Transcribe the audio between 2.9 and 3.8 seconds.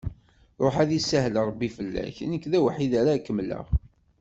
ara kemmleγ.